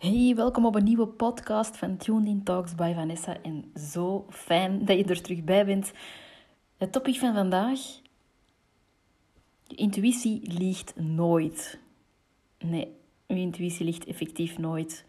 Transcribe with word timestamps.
Hey, 0.00 0.32
welkom 0.36 0.66
op 0.66 0.74
een 0.74 0.84
nieuwe 0.84 1.06
podcast 1.06 1.76
van 1.76 1.96
Tuned 1.96 2.26
In 2.26 2.42
Talks 2.42 2.74
by 2.74 2.92
Vanessa. 2.94 3.36
En 3.42 3.72
zo 3.92 4.26
fijn 4.30 4.84
dat 4.84 4.96
je 4.96 5.04
er 5.04 5.22
terug 5.22 5.44
bij 5.44 5.66
bent. 5.66 5.92
Het 6.76 6.92
topic 6.92 7.18
van 7.18 7.34
vandaag: 7.34 7.78
je 9.66 9.76
intuïtie 9.76 10.52
liegt 10.58 10.96
nooit. 10.96 11.78
Nee, 12.58 12.96
je 13.26 13.34
intuïtie 13.34 13.84
ligt 13.84 14.04
effectief 14.04 14.58
nooit. 14.58 15.04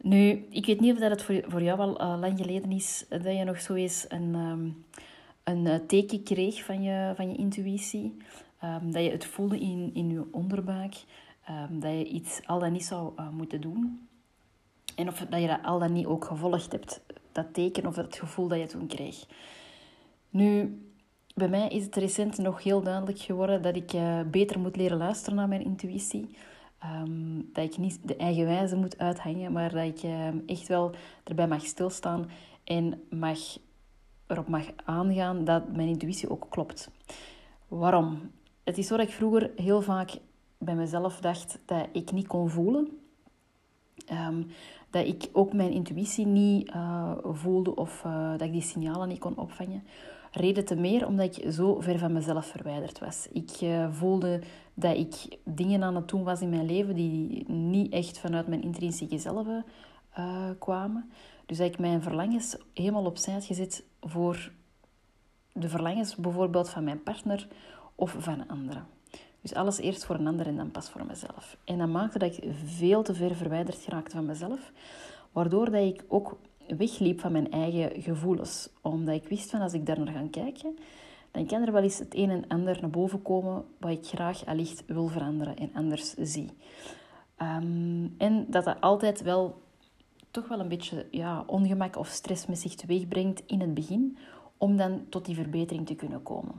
Nu, 0.00 0.46
ik 0.50 0.66
weet 0.66 0.80
niet 0.80 0.92
of 0.92 0.98
dat 0.98 1.10
het 1.10 1.22
voor, 1.22 1.44
voor 1.46 1.62
jou 1.62 1.96
al 1.96 2.18
lang 2.18 2.38
geleden 2.38 2.72
is 2.72 3.04
dat 3.08 3.24
je 3.24 3.44
nog 3.44 3.60
zo 3.60 3.74
eens 3.74 4.06
een, 4.08 4.34
um, 4.34 4.84
een 5.44 5.64
uh, 5.64 5.74
teken 5.74 6.22
kreeg 6.22 6.64
van 6.64 6.82
je, 6.82 7.12
van 7.16 7.30
je 7.30 7.36
intuïtie. 7.36 8.16
Um, 8.64 8.92
dat 8.92 9.04
je 9.04 9.10
het 9.10 9.26
voelde 9.26 9.60
in, 9.60 9.90
in 9.94 10.10
je 10.10 10.24
onderbuik. 10.30 10.94
Um, 11.50 11.80
dat 11.80 11.90
je 11.90 12.04
iets 12.04 12.40
al 12.46 12.58
dan 12.58 12.72
niet 12.72 12.84
zou 12.84 13.12
uh, 13.16 13.28
moeten 13.28 13.60
doen. 13.60 14.08
En 14.94 15.08
of 15.08 15.18
dat 15.18 15.40
je 15.40 15.46
dat 15.46 15.62
al 15.62 15.78
dan 15.78 15.92
niet 15.92 16.06
ook 16.06 16.24
gevolgd 16.24 16.72
hebt. 16.72 17.00
Dat 17.32 17.54
teken 17.54 17.86
of 17.86 17.96
het 17.96 18.16
gevoel 18.16 18.48
dat 18.48 18.58
je 18.58 18.66
toen 18.66 18.86
kreeg. 18.86 19.26
Nu, 20.30 20.80
bij 21.34 21.48
mij 21.48 21.68
is 21.68 21.84
het 21.84 21.96
recent 21.96 22.38
nog 22.38 22.62
heel 22.62 22.82
duidelijk 22.82 23.18
geworden 23.18 23.62
dat 23.62 23.76
ik 23.76 23.92
uh, 23.92 24.20
beter 24.30 24.60
moet 24.60 24.76
leren 24.76 24.98
luisteren 24.98 25.36
naar 25.36 25.48
mijn 25.48 25.64
intuïtie. 25.64 26.36
Um, 26.84 27.50
dat 27.52 27.64
ik 27.64 27.78
niet 27.78 27.98
de 28.08 28.16
eigen 28.16 28.44
wijze 28.44 28.76
moet 28.76 28.98
uithangen, 28.98 29.52
maar 29.52 29.70
dat 29.72 29.84
ik 29.84 30.02
uh, 30.02 30.28
echt 30.46 30.68
wel 30.68 30.94
erbij 31.24 31.48
mag 31.48 31.66
stilstaan 31.66 32.30
en 32.64 33.02
mag, 33.10 33.38
erop 34.26 34.48
mag 34.48 34.66
aangaan 34.84 35.44
dat 35.44 35.72
mijn 35.76 35.88
intuïtie 35.88 36.30
ook 36.30 36.46
klopt. 36.48 36.90
Waarom? 37.68 38.30
Het 38.64 38.78
is 38.78 38.86
zo 38.86 38.96
dat 38.96 39.06
ik 39.06 39.12
vroeger 39.12 39.50
heel 39.56 39.82
vaak 39.82 40.18
bij 40.58 40.74
mezelf 40.74 41.20
dacht 41.20 41.58
dat 41.64 41.88
ik 41.92 42.12
niet 42.12 42.26
kon 42.26 42.48
voelen. 42.48 42.98
Um, 44.12 44.46
dat 44.90 45.06
ik 45.06 45.28
ook 45.32 45.52
mijn 45.52 45.72
intuïtie 45.72 46.26
niet 46.26 46.68
uh, 46.68 47.12
voelde 47.22 47.74
of 47.74 48.02
uh, 48.06 48.30
dat 48.30 48.40
ik 48.40 48.52
die 48.52 48.62
signalen 48.62 49.08
niet 49.08 49.18
kon 49.18 49.36
opvangen. 49.36 49.84
Reden 50.30 50.64
te 50.64 50.74
meer 50.74 51.06
omdat 51.06 51.36
ik 51.36 51.52
zo 51.52 51.80
ver 51.80 51.98
van 51.98 52.12
mezelf 52.12 52.46
verwijderd 52.46 52.98
was. 52.98 53.28
Ik 53.32 53.60
uh, 53.60 53.92
voelde 53.92 54.40
dat 54.74 54.96
ik 54.96 55.38
dingen 55.44 55.82
aan 55.82 55.96
het 55.96 56.08
doen 56.08 56.22
was 56.22 56.40
in 56.40 56.48
mijn 56.48 56.66
leven 56.66 56.94
die 56.94 57.50
niet 57.50 57.92
echt 57.92 58.18
vanuit 58.18 58.46
mijn 58.46 58.62
intrinsieke 58.62 59.18
zelf 59.18 59.46
kwamen. 60.58 61.10
Dus 61.46 61.58
dat 61.58 61.66
ik 61.66 61.78
mijn 61.78 62.02
verlangens 62.02 62.56
helemaal 62.74 63.04
opzij 63.04 63.32
had 63.32 63.44
gezet 63.44 63.84
voor 64.00 64.52
de 65.52 65.68
verlangens 65.68 66.16
bijvoorbeeld 66.16 66.68
van 66.68 66.84
mijn 66.84 67.02
partner 67.02 67.48
of 67.94 68.16
van 68.18 68.48
anderen. 68.48 68.86
Dus 69.46 69.56
alles 69.56 69.78
eerst 69.78 70.04
voor 70.04 70.14
een 70.14 70.26
ander 70.26 70.46
en 70.46 70.56
dan 70.56 70.70
pas 70.70 70.90
voor 70.90 71.06
mezelf. 71.06 71.56
En 71.64 71.78
dat 71.78 71.88
maakte 71.88 72.18
dat 72.18 72.36
ik 72.36 72.54
veel 72.64 73.02
te 73.02 73.14
ver 73.14 73.36
verwijderd 73.36 73.78
geraakte 73.78 74.16
van 74.16 74.24
mezelf. 74.24 74.72
Waardoor 75.32 75.70
dat 75.70 75.82
ik 75.82 76.04
ook 76.08 76.38
wegliep 76.76 77.20
van 77.20 77.32
mijn 77.32 77.50
eigen 77.50 78.02
gevoelens. 78.02 78.68
Omdat 78.80 79.14
ik 79.14 79.28
wist 79.28 79.50
van 79.50 79.60
als 79.60 79.72
ik 79.72 79.86
daar 79.86 79.98
naar 79.98 80.14
ga 80.14 80.26
kijken, 80.30 80.78
dan 81.30 81.46
kan 81.46 81.62
er 81.62 81.72
wel 81.72 81.82
eens 81.82 81.98
het 81.98 82.14
een 82.14 82.30
en 82.30 82.48
ander 82.48 82.78
naar 82.80 82.90
boven 82.90 83.22
komen 83.22 83.64
wat 83.78 83.90
ik 83.90 84.06
graag 84.06 84.46
allicht 84.46 84.84
wil 84.86 85.06
veranderen 85.06 85.56
en 85.56 85.70
anders 85.74 86.14
zie. 86.14 86.50
Um, 87.42 88.14
en 88.18 88.46
dat 88.48 88.64
dat 88.64 88.80
altijd 88.80 89.22
wel 89.22 89.60
toch 90.30 90.48
wel 90.48 90.60
een 90.60 90.68
beetje 90.68 91.06
ja, 91.10 91.44
ongemak 91.46 91.96
of 91.96 92.08
stress 92.08 92.46
met 92.46 92.58
zich 92.58 92.74
teweeg 92.74 93.08
brengt 93.08 93.42
in 93.46 93.60
het 93.60 93.74
begin, 93.74 94.18
om 94.56 94.76
dan 94.76 95.06
tot 95.08 95.24
die 95.24 95.34
verbetering 95.34 95.86
te 95.86 95.94
kunnen 95.94 96.22
komen. 96.22 96.54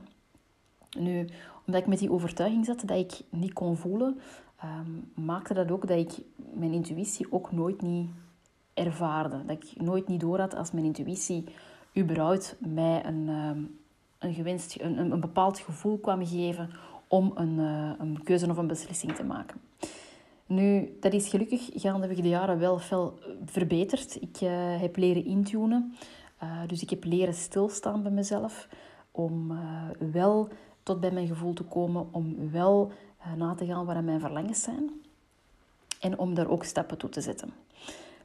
Nu, 0.98 1.28
omdat 1.68 1.82
ik 1.82 1.88
met 1.88 1.98
die 1.98 2.12
overtuiging 2.12 2.64
zat 2.64 2.82
dat 2.84 2.98
ik 2.98 3.20
niet 3.30 3.52
kon 3.52 3.76
voelen, 3.76 4.20
um, 4.64 5.24
maakte 5.24 5.54
dat 5.54 5.70
ook 5.70 5.86
dat 5.86 5.98
ik 5.98 6.24
mijn 6.52 6.72
intuïtie 6.72 7.32
ook 7.32 7.52
nooit 7.52 7.82
niet 7.82 8.10
ervaarde. 8.74 9.44
Dat 9.46 9.56
ik 9.56 9.82
nooit 9.82 10.08
niet 10.08 10.20
door 10.20 10.38
had 10.38 10.54
als 10.54 10.70
mijn 10.70 10.84
intuïtie 10.84 11.44
überhaupt 11.96 12.56
mij 12.58 13.04
een, 13.04 13.28
um, 13.28 13.78
een, 14.18 14.34
gewenst, 14.34 14.80
een, 14.80 14.98
een, 14.98 15.20
bepaald 15.20 15.58
gevoel 15.58 15.98
kwam 15.98 16.26
geven 16.26 16.70
om 17.08 17.32
een, 17.34 17.58
uh, 17.58 17.90
een 17.98 18.22
keuze 18.22 18.50
of 18.50 18.56
een 18.56 18.66
beslissing 18.66 19.12
te 19.12 19.24
maken. 19.24 19.60
Nu, 20.46 20.96
dat 21.00 21.12
is 21.12 21.28
gelukkig 21.28 21.68
gaandeweg 21.72 22.20
de 22.20 22.28
jaren 22.28 22.58
wel 22.58 22.78
veel 22.78 23.18
verbeterd. 23.44 24.22
Ik 24.22 24.40
uh, 24.40 24.80
heb 24.80 24.96
leren 24.96 25.24
intunen. 25.24 25.94
Uh, 26.42 26.60
dus 26.66 26.82
ik 26.82 26.90
heb 26.90 27.04
leren 27.04 27.34
stilstaan 27.34 28.02
bij 28.02 28.12
mezelf. 28.12 28.68
Om 29.10 29.58
wel 30.12 30.48
tot 30.88 31.00
bij 31.00 31.10
mijn 31.10 31.26
gevoel 31.26 31.52
te 31.52 31.62
komen, 31.62 32.08
om 32.10 32.50
wel 32.50 32.92
uh, 33.20 33.32
na 33.34 33.54
te 33.54 33.66
gaan 33.66 33.84
waar 33.84 34.04
mijn 34.04 34.20
verlangens 34.20 34.62
zijn 34.62 34.90
en 36.00 36.18
om 36.18 36.34
daar 36.34 36.48
ook 36.48 36.64
stappen 36.64 36.98
toe 36.98 37.10
te 37.10 37.20
zetten. 37.20 37.52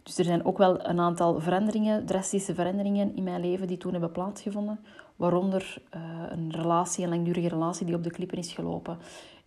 Dus 0.04 0.18
er 0.18 0.26
zijn 0.26 0.46
ook 0.46 0.58
wel 0.58 0.88
een 0.88 1.00
aantal 1.00 1.40
veranderingen, 1.40 2.06
drastische 2.06 2.56
veranderingen 2.56 3.16
in 3.16 3.24
mijn 3.24 3.42
leven 3.42 3.68
die 3.68 3.78
toen 3.78 3.92
hebben 3.92 4.12
plaatsgevonden. 4.12 4.80
Waaronder 5.16 5.82
uh, 5.96 6.02
een 6.30 6.52
relatie, 6.52 7.04
een 7.04 7.10
langdurige 7.10 7.48
relatie 7.48 7.86
die 7.86 7.96
op 7.96 8.04
de 8.04 8.12
klippen 8.12 8.38
is 8.38 8.54
gelopen. 8.54 8.98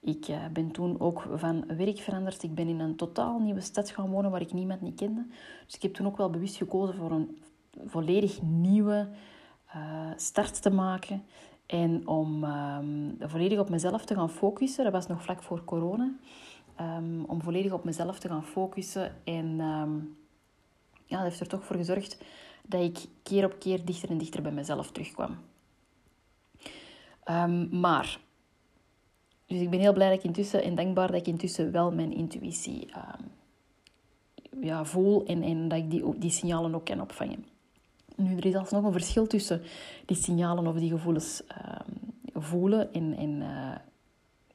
Ik 0.00 0.28
uh, 0.28 0.36
ben 0.52 0.70
toen 0.70 1.00
ook 1.00 1.26
van 1.34 1.64
werk 1.76 1.98
veranderd. 1.98 2.42
Ik 2.42 2.54
ben 2.54 2.68
in 2.68 2.80
een 2.80 2.96
totaal 2.96 3.38
nieuwe 3.38 3.60
stad 3.60 3.90
gaan 3.90 4.10
wonen 4.10 4.30
waar 4.30 4.40
ik 4.40 4.52
niemand 4.52 4.80
niet 4.80 4.96
kende. 4.96 5.26
Dus 5.66 5.74
ik 5.74 5.82
heb 5.82 5.94
toen 5.94 6.06
ook 6.06 6.16
wel 6.16 6.30
bewust 6.30 6.56
gekozen 6.56 6.94
voor 6.94 7.10
een 7.10 7.42
volledig 7.86 8.42
nieuwe 8.42 9.08
start 10.16 10.62
te 10.62 10.70
maken. 10.70 11.22
En 11.66 12.06
om 12.06 12.44
um, 12.44 13.16
volledig 13.20 13.58
op 13.58 13.68
mezelf 13.68 14.04
te 14.04 14.14
gaan 14.14 14.30
focussen, 14.30 14.84
dat 14.84 14.92
was 14.92 15.06
nog 15.06 15.22
vlak 15.22 15.42
voor 15.42 15.64
corona, 15.64 16.12
um, 16.80 17.24
om 17.24 17.42
volledig 17.42 17.72
op 17.72 17.84
mezelf 17.84 18.18
te 18.18 18.28
gaan 18.28 18.44
focussen. 18.44 19.16
En 19.24 19.60
um, 19.60 20.16
ja, 21.04 21.16
dat 21.16 21.26
heeft 21.26 21.40
er 21.40 21.48
toch 21.48 21.64
voor 21.64 21.76
gezorgd 21.76 22.24
dat 22.62 22.82
ik 22.82 23.06
keer 23.22 23.44
op 23.44 23.58
keer 23.58 23.84
dichter 23.84 24.10
en 24.10 24.18
dichter 24.18 24.42
bij 24.42 24.52
mezelf 24.52 24.90
terugkwam. 24.90 25.38
maar, 27.70 28.20
dus 29.46 29.60
ik 29.60 29.70
ben 29.70 29.80
heel 29.80 29.92
blij 29.92 30.08
dat 30.08 30.18
ik 30.18 30.24
intussen 30.24 30.62
en 30.62 30.74
dankbaar 30.74 31.06
dat 31.06 31.20
ik 31.20 31.26
intussen 31.26 31.72
wel 31.72 31.92
mijn 31.92 32.12
intuïtie 32.12 32.88
ja, 34.60 34.84
voel 34.84 35.24
en, 35.26 35.42
en 35.42 35.68
dat 35.68 35.78
ik 35.78 35.90
die, 35.90 36.18
die 36.18 36.30
signalen 36.30 36.74
ook 36.74 36.84
kan 36.84 37.00
opvangen. 37.00 37.55
Nu, 38.16 38.36
er 38.36 38.46
is 38.46 38.54
alsnog 38.54 38.84
een 38.84 38.92
verschil 38.92 39.26
tussen 39.26 39.62
die 40.04 40.16
signalen 40.16 40.66
of 40.66 40.76
die 40.76 40.90
gevoelens 40.90 41.42
uh, 41.50 41.80
voelen 42.34 42.92
en, 42.92 43.40
uh, 43.40 43.74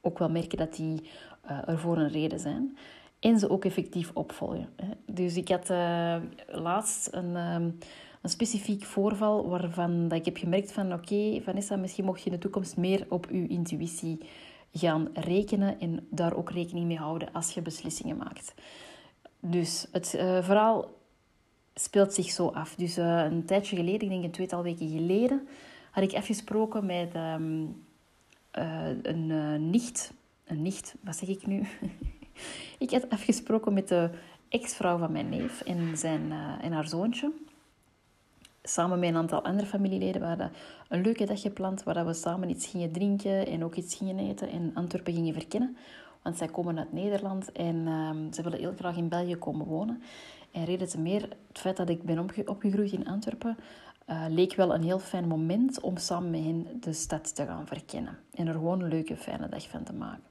ook 0.01 0.19
wel 0.19 0.29
merken 0.29 0.57
dat 0.57 0.75
die 0.75 1.01
uh, 1.45 1.67
er 1.67 1.79
voor 1.79 1.97
een 1.97 2.09
reden 2.09 2.39
zijn. 2.39 2.77
En 3.19 3.39
ze 3.39 3.49
ook 3.49 3.65
effectief 3.65 4.11
opvolgen. 4.13 4.69
Hè. 4.75 4.87
Dus 5.05 5.35
ik 5.35 5.47
had 5.47 5.69
eh, 5.69 6.15
laatst 6.47 7.13
een, 7.13 7.35
um, 7.35 7.77
een 8.21 8.29
specifiek 8.29 8.83
voorval 8.83 9.49
waarvan 9.49 10.07
dat 10.07 10.19
ik 10.19 10.25
heb 10.25 10.37
gemerkt 10.37 10.71
van 10.71 10.93
oké, 10.93 11.41
Vanessa, 11.41 11.75
misschien 11.75 12.05
mocht 12.05 12.19
je 12.19 12.25
in 12.25 12.31
de 12.31 12.41
toekomst 12.41 12.77
meer 12.77 13.05
op 13.09 13.27
je 13.31 13.47
intuïtie 13.47 14.19
gaan 14.73 15.09
rekenen 15.13 15.79
en 15.79 16.07
daar 16.09 16.35
ook 16.35 16.51
rekening 16.51 16.85
mee 16.85 16.97
houden 16.97 17.33
als 17.33 17.53
je 17.53 17.61
beslissingen 17.61 18.17
maakt. 18.17 18.53
Dus 19.39 19.87
het 19.91 20.07
verhaal 20.41 20.89
speelt 21.83 22.13
zich 22.13 22.31
zo 22.31 22.47
af. 22.47 22.75
Dus 22.75 22.97
uh, 22.97 23.23
een 23.23 23.45
tijdje 23.45 23.75
geleden, 23.75 24.01
ik 24.01 24.09
denk 24.09 24.23
een 24.23 24.31
tweetal 24.31 24.63
weken 24.63 24.89
geleden, 24.89 25.47
had 25.91 26.03
ik 26.03 26.13
afgesproken 26.13 26.85
met 26.85 27.15
um, 27.15 27.83
uh, 28.57 28.87
een 29.01 29.29
uh, 29.29 29.55
nicht. 29.55 30.13
Een 30.45 30.61
nicht, 30.61 30.95
wat 31.01 31.15
zeg 31.15 31.29
ik 31.29 31.45
nu? 31.45 31.67
ik 32.85 32.91
had 32.91 33.09
afgesproken 33.09 33.73
met 33.73 33.87
de 33.87 34.09
ex-vrouw 34.49 34.97
van 34.97 35.11
mijn 35.11 35.29
neef 35.29 35.61
en, 35.61 35.97
zijn, 35.97 36.31
en 36.61 36.71
haar 36.71 36.87
zoontje. 36.87 37.31
Samen 38.63 38.99
met 38.99 39.09
een 39.09 39.15
aantal 39.15 39.43
andere 39.43 39.67
familieleden. 39.67 40.37
We 40.37 40.49
een 40.87 41.01
leuke 41.01 41.25
dag 41.25 41.41
gepland 41.41 41.83
waar 41.83 42.05
we 42.05 42.13
samen 42.13 42.49
iets 42.49 42.67
gingen 42.67 42.91
drinken 42.91 43.47
en 43.47 43.63
ook 43.63 43.75
iets 43.75 43.95
gingen 43.95 44.19
eten 44.19 44.49
en 44.49 44.71
Antwerpen 44.73 45.13
gingen 45.13 45.33
verkennen. 45.33 45.77
Want 46.21 46.37
zij 46.37 46.47
komen 46.47 46.77
uit 46.77 46.93
Nederland 46.93 47.51
en 47.51 47.87
um, 47.87 48.33
ze 48.33 48.41
willen 48.41 48.59
heel 48.59 48.73
graag 48.77 48.95
in 48.95 49.09
België 49.09 49.35
komen 49.35 49.65
wonen. 49.65 50.01
En 50.51 50.65
reden 50.65 50.87
te 50.87 50.99
meer, 50.99 51.21
het 51.47 51.59
feit 51.59 51.77
dat 51.77 51.89
ik 51.89 52.03
ben 52.03 52.19
opgegroeid 52.45 52.91
in 52.91 53.07
Antwerpen, 53.07 53.57
uh, 54.09 54.25
leek 54.29 54.55
wel 54.55 54.73
een 54.73 54.83
heel 54.83 54.99
fijn 54.99 55.27
moment 55.27 55.79
om 55.79 55.97
samen 55.97 56.31
met 56.31 56.43
hen 56.43 56.67
de 56.79 56.93
stad 56.93 57.35
te 57.35 57.45
gaan 57.45 57.67
verkennen. 57.67 58.17
En 58.33 58.47
er 58.47 58.53
gewoon 58.53 58.81
een 58.81 58.89
leuke, 58.89 59.17
fijne 59.17 59.49
dag 59.49 59.69
van 59.69 59.83
te 59.83 59.93
maken. 59.93 60.23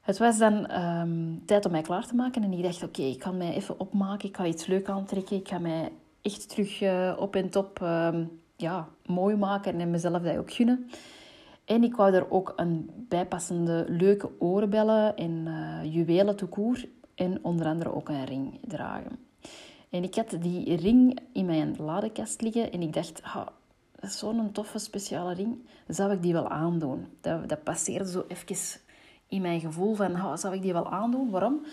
Het 0.00 0.18
was 0.18 0.38
dan 0.38 0.66
ehm, 0.66 1.34
tijd 1.44 1.64
om 1.64 1.70
mij 1.70 1.82
klaar 1.82 2.06
te 2.06 2.14
maken 2.14 2.42
en 2.42 2.52
ik 2.52 2.62
dacht, 2.62 2.82
oké, 2.82 3.02
ik 3.02 3.22
ga 3.22 3.30
mij 3.30 3.54
even 3.54 3.80
opmaken, 3.80 4.28
ik 4.28 4.36
ga 4.36 4.46
iets 4.46 4.66
leuk 4.66 4.88
aantrekken, 4.88 5.36
ik 5.36 5.48
ga 5.48 5.58
mij 5.58 5.92
echt 6.22 6.48
terug 6.48 6.80
uh, 6.80 7.12
op 7.18 7.36
en 7.36 7.50
top 7.50 7.82
ehm, 7.82 8.24
ja, 8.56 8.88
mooi 9.06 9.36
maken 9.36 9.80
en 9.80 9.90
mezelf 9.90 10.22
dat 10.22 10.36
ook 10.36 10.52
gunnen. 10.52 10.90
En 11.64 11.84
ik 11.84 11.96
wou 11.96 12.14
er 12.14 12.30
ook 12.30 12.52
een 12.56 12.90
bijpassende 13.08 13.84
leuke 13.88 14.30
oorbellen 14.38 15.16
en 15.16 15.46
uh, 15.46 15.94
juwelen 15.94 16.36
toekoer 16.36 16.84
en 17.16 17.44
onder 17.44 17.66
andere 17.66 17.94
ook 17.94 18.08
een 18.08 18.24
ring 18.24 18.58
dragen. 18.66 19.18
En 19.90 20.02
ik 20.02 20.14
had 20.14 20.36
die 20.40 20.76
ring 20.76 21.18
in 21.32 21.46
mijn 21.46 21.76
ladekast 21.78 22.40
liggen 22.40 22.72
en 22.72 22.82
ik 22.82 22.92
dacht, 22.92 23.22
dat 24.00 24.10
zo'n 24.10 24.52
toffe 24.52 24.78
speciale 24.78 25.34
ring, 25.34 25.66
zou 25.88 26.12
ik 26.12 26.22
die 26.22 26.32
wel 26.32 26.48
aandoen? 26.48 27.06
Dat, 27.20 27.48
dat 27.48 27.62
passeerde 27.62 28.10
zo 28.10 28.24
even 28.28 28.80
in 29.28 29.42
mijn 29.42 29.60
gevoel 29.60 29.94
van, 29.94 30.38
zou 30.38 30.54
ik 30.54 30.62
die 30.62 30.72
wel 30.72 30.90
aandoen? 30.90 31.30
Waarom? 31.30 31.64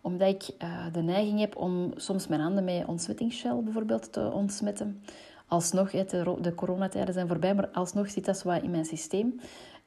Omdat 0.00 0.28
ik 0.28 0.54
uh, 0.62 0.86
de 0.92 1.02
neiging 1.02 1.40
heb 1.40 1.56
om 1.56 1.92
soms 1.96 2.26
mijn 2.26 2.40
handen 2.40 2.64
met 2.64 2.86
ontsmettingsshell 2.86 3.60
bijvoorbeeld 3.62 4.12
te 4.12 4.30
ontsmetten. 4.32 5.02
Alsnog, 5.46 5.90
de, 5.90 6.36
de 6.40 6.54
coronatijden 6.54 7.14
zijn 7.14 7.28
voorbij, 7.28 7.54
maar 7.54 7.68
alsnog 7.68 8.10
zit 8.10 8.24
dat 8.24 8.38
zo 8.38 8.50
in 8.50 8.70
mijn 8.70 8.84
systeem. 8.84 9.40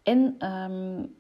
En 0.04 0.48
um, 0.50 1.16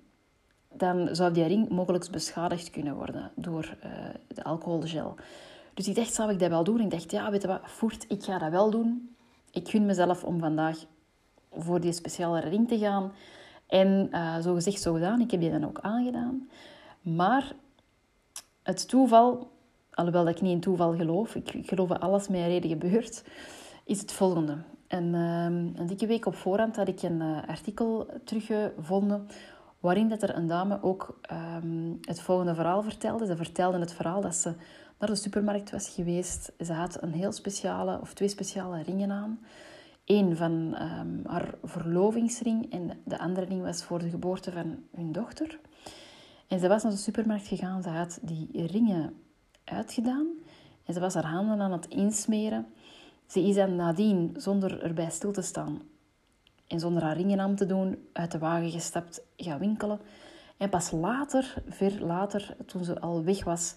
dan 0.78 1.10
zou 1.12 1.34
die 1.34 1.46
ring 1.46 1.70
mogelijk 1.70 2.12
beschadigd 2.12 2.70
kunnen 2.70 2.96
worden 2.96 3.32
door 3.36 3.76
uh, 3.86 3.92
de 4.28 4.44
alcoholgel. 4.44 5.16
Dus 5.74 5.88
ik 5.88 5.96
dacht, 5.96 6.14
zou 6.14 6.32
ik 6.32 6.40
dat 6.40 6.50
wel 6.50 6.64
doen? 6.64 6.80
Ik 6.80 6.92
dacht, 6.92 7.12
ja, 7.12 7.32
weet 7.32 7.42
je 7.42 7.48
wat, 7.48 7.60
voert, 7.64 8.06
ik 8.08 8.24
ga 8.24 8.38
dat 8.38 8.52
wel 8.52 8.70
doen. 8.70 9.16
Ik 9.52 9.70
gun 9.70 9.86
mezelf 9.86 10.24
om 10.24 10.40
vandaag 10.40 10.78
voor 11.52 11.80
die 11.82 11.92
speciale 11.94 12.40
ring 12.40 12.68
te 12.68 12.78
gaan. 12.78 13.12
En 13.68 14.10
uh, 14.12 14.40
zo 14.40 14.54
gezegd, 14.54 14.82
zo 14.82 14.94
gedaan. 14.94 15.22
Ik 15.22 15.32
heb 15.32 15.40
die 15.40 15.52
dan 15.52 15.66
ook 15.66 15.80
aangedaan. 15.82 16.50
Maar 17.02 17.54
het 18.64 18.90
toeval, 18.90 19.52
alhoewel 19.94 20.26
dat 20.26 20.36
ik 20.36 20.42
niet 20.42 20.52
in 20.52 20.60
toeval 20.60 20.96
geloof, 20.96 21.36
ik, 21.36 21.52
geloof 21.66 21.88
dat 21.88 22.00
alles 22.00 22.28
met 22.28 22.40
een 22.40 22.48
reden 22.48 22.70
gebeurt, 22.70 23.24
is 23.84 24.00
het 24.00 24.12
volgende. 24.12 24.58
En 24.88 25.04
uh, 25.04 25.44
een 25.80 25.88
dikke 25.88 26.08
week 26.08 26.26
op 26.26 26.36
voorhand 26.36 26.76
had 26.76 26.88
ik 26.88 27.02
een 27.02 27.22
uh, 27.22 27.38
artikel 27.48 28.08
teruggevonden 28.24 29.28
waarin 29.86 30.10
dat 30.10 30.22
er 30.22 30.36
een 30.36 30.48
dame 30.48 30.82
ook 30.82 31.20
um, 31.32 31.98
het 32.02 32.22
volgende 32.22 32.56
verhaal 32.56 32.82
vertelde. 32.82 33.26
Ze 33.26 33.36
vertelde 33.36 33.80
het 33.80 33.94
verhaal 33.94 34.22
dat 34.22 34.36
ze 34.36 34.54
naar 35.00 35.10
de 35.10 35.16
supermarkt 35.16 35.72
was 35.72 35.90
geweest. 35.90 36.52
Ze 36.60 36.74
had 36.74 37.02
een 37.02 37.14
heel 37.14 37.32
speciale, 37.32 38.00
of 38.02 38.14
twee 38.14 38.28
speciale 38.28 38.84
ringen 38.84 39.12
aan. 39.12 39.40
Eén 40.06 40.38
van 40.38 40.52
um, 40.82 41.22
haar 41.26 41.54
verlovingsring 41.64 42.72
en 42.72 42.92
de 43.04 43.20
andere 43.20 43.46
ring 43.46 43.62
was 43.62 43.84
voor 43.84 44.00
de 44.00 44.10
geboorte 44.10 44.52
van 44.52 44.76
hun 44.96 45.12
dochter. 45.12 45.60
En 46.48 46.60
ze 46.60 46.68
was 46.68 46.84
naar 46.84 46.92
de 46.92 46.98
supermarkt 46.98 47.48
gegaan, 47.48 47.84
ze 47.84 47.90
had 47.90 48.20
die 48.22 48.68
ringen 48.68 49.14
uitgedaan 49.64 50.28
en 50.86 50.94
ze 50.94 51.00
was 51.00 51.14
haar 51.14 51.26
handen 51.26 51.62
aan 51.62 51.72
het 51.72 51.88
insmeren. 51.88 52.66
Ze 53.28 53.40
is 53.40 53.56
dan 53.56 53.76
nadien, 53.76 54.34
zonder 54.38 54.84
erbij 54.84 55.10
stil 55.10 55.32
te 55.32 55.42
staan 55.42 55.82
en 56.68 56.80
zonder 56.80 57.04
haar 57.04 57.16
ringen 57.16 57.40
aan 57.40 57.56
te 57.56 57.66
doen, 57.66 58.08
uit 58.14 58.32
de 58.32 58.38
wagen 58.38 58.72
gestapt, 58.72 59.22
gaan 59.38 59.60
winkelen. 59.60 60.00
En 60.58 60.70
pas 60.70 60.92
later, 60.92 61.54
ver 61.68 62.06
later, 62.06 62.56
toen 62.66 62.84
ze 62.84 63.00
al 63.00 63.24
weg 63.24 63.44
was, 63.44 63.76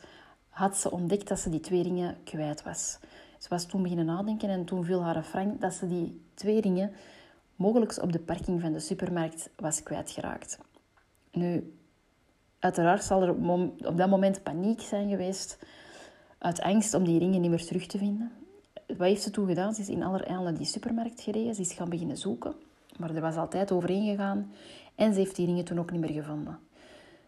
had 0.49 0.77
ze 0.77 0.91
ontdekt 0.91 1.29
dat 1.29 1.39
ze 1.39 1.51
die 1.51 1.61
twee 1.61 1.83
ringen 1.83 2.17
kwijt 2.25 2.63
was. 2.63 2.99
Ze 3.39 3.49
was 3.49 3.67
toen 3.67 3.83
beginnen 3.83 4.07
nadenken 4.07 4.49
en 4.49 4.65
toen 4.65 4.85
viel 4.85 5.03
haar 5.03 5.23
frank 5.23 5.61
dat 5.61 5.73
ze 5.73 5.87
die 5.87 6.25
twee 6.35 6.61
ringen 6.61 6.93
mogelijk 7.57 8.03
op 8.03 8.13
de 8.13 8.19
parking 8.19 8.61
van 8.61 8.73
de 8.73 8.81
supermarkt 8.81 9.51
was 9.57 9.83
kwijtgeraakt. 9.83 10.59
Nu, 11.33 11.79
uiteraard 12.59 13.05
zal 13.05 13.23
er 13.23 13.35
op 13.87 13.97
dat 13.97 14.09
moment 14.09 14.43
paniek 14.43 14.81
zijn 14.81 15.09
geweest 15.09 15.59
uit 16.39 16.61
angst 16.61 16.95
om 16.95 17.05
die 17.05 17.19
ringen 17.19 17.41
niet 17.41 17.51
meer 17.51 17.67
terug 17.67 17.87
te 17.87 17.99
vinden. 17.99 18.33
Wat 18.87 19.09
heeft 19.09 19.23
ze 19.23 19.31
toen 19.31 19.47
gedaan? 19.47 19.75
Ze 19.75 19.81
is 19.81 19.89
in 19.89 20.03
allerijl 20.03 20.43
naar 20.43 20.57
die 20.57 20.67
supermarkt 20.67 21.21
gereden. 21.21 21.55
Ze 21.55 21.61
is 21.61 21.73
gaan 21.73 21.89
beginnen 21.89 22.17
zoeken. 22.17 22.55
Maar 22.99 23.15
er 23.15 23.21
was 23.21 23.37
altijd 23.37 23.73
overheen 23.73 24.05
gegaan. 24.05 24.53
En 24.95 25.13
ze 25.13 25.19
heeft 25.19 25.37
die 25.37 25.47
ringen 25.47 25.65
toen 25.65 25.79
ook 25.79 25.91
niet 25.91 26.01
meer 26.01 26.23
gevonden. 26.23 26.59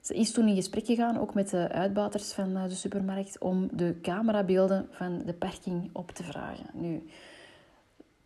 Ze 0.00 0.14
is 0.14 0.32
toen 0.32 0.48
in 0.48 0.54
gesprek 0.54 0.86
gegaan, 0.86 1.18
ook 1.18 1.34
met 1.34 1.50
de 1.50 1.68
uitbaters 1.68 2.32
van 2.32 2.56
eh, 2.56 2.62
de 2.64 2.74
supermarkt, 2.74 3.38
om 3.38 3.68
de 3.72 3.98
camerabeelden 4.02 4.88
van 4.90 5.22
de 5.26 5.34
parking 5.34 5.90
op 5.92 6.10
te 6.10 6.22
vragen. 6.22 6.66
Nu, 6.72 7.08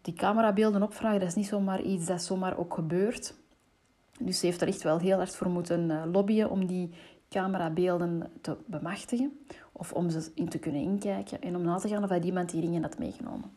die 0.02 0.14
camerabeelden 0.14 0.82
opvragen, 0.82 1.18
dat 1.18 1.28
is 1.28 1.34
niet 1.34 1.46
zomaar 1.46 1.82
iets 1.82 2.06
dat 2.06 2.22
zomaar 2.22 2.58
ook 2.58 2.74
gebeurt. 2.74 3.34
Dus 4.20 4.38
ze 4.38 4.46
heeft 4.46 4.60
er 4.60 4.68
echt 4.68 4.82
wel 4.82 4.98
heel 4.98 5.16
hard 5.16 5.36
voor 5.36 5.50
moeten 5.50 5.90
eh, 5.90 6.02
lobbyen 6.12 6.50
om 6.50 6.66
die 6.66 6.90
camerabeelden 7.28 8.30
te 8.40 8.56
bemachtigen. 8.66 9.38
Of 9.72 9.92
om 9.92 10.10
ze 10.10 10.30
in 10.34 10.48
te 10.48 10.58
kunnen 10.58 10.80
inkijken 10.80 11.40
en 11.40 11.56
om 11.56 11.62
na 11.62 11.76
te 11.76 11.88
gaan 11.88 12.02
of 12.02 12.08
dat 12.08 12.24
iemand 12.24 12.50
die 12.50 12.60
ringen 12.60 12.82
had 12.82 12.98
meegenomen. 12.98 13.50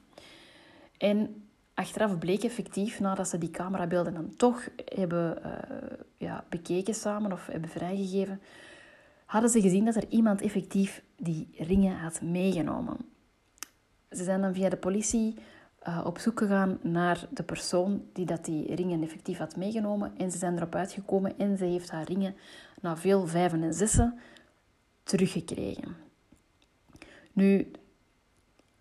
En 0.98 1.47
achteraf 1.78 2.18
bleek 2.18 2.44
effectief, 2.44 3.00
nadat 3.00 3.28
ze 3.28 3.38
die 3.38 3.50
camerabeelden 3.50 4.14
dan 4.14 4.36
toch 4.36 4.70
hebben 4.86 5.38
uh, 5.46 5.52
ja, 6.18 6.44
bekeken 6.50 6.94
samen 6.94 7.32
of 7.32 7.48
hebben 7.48 7.70
vrijgegeven, 7.70 8.42
hadden 9.26 9.50
ze 9.50 9.62
gezien 9.62 9.86
dat 9.86 9.96
er 9.96 10.10
iemand 10.10 10.42
effectief 10.42 11.04
die 11.16 11.48
ringen 11.58 11.98
had 11.98 12.22
meegenomen. 12.22 12.98
Ze 14.12 14.24
zijn 14.24 14.42
dan 14.42 14.54
via 14.54 14.70
de 14.70 14.78
politie 14.78 15.36
uh, 15.88 16.02
op 16.06 16.18
zoek 16.18 16.40
gegaan 16.40 16.80
naar 16.82 17.28
de 17.30 17.44
persoon 17.44 18.04
die 18.14 18.26
dat 18.26 18.46
die 18.46 18.76
ringen 18.76 19.04
effectief 19.04 19.38
had 19.38 19.56
meegenomen. 19.56 20.18
En 20.18 20.32
ze 20.32 20.38
zijn 20.38 20.56
erop 20.58 20.76
uitgekomen 20.76 21.38
en 21.38 21.58
ze 21.58 21.66
heeft 21.66 21.92
haar 21.92 22.06
ringen 22.06 22.36
na 22.82 22.98
veel 22.98 23.28
vijven 23.28 23.64
en 23.64 23.74
zessen 23.74 24.20
teruggekregen. 25.04 25.96
Nu, 27.34 27.72